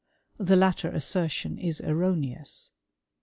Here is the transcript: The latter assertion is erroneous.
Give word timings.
The 0.39 0.55
latter 0.55 0.89
assertion 0.89 1.59
is 1.59 1.79
erroneous. 1.79 2.71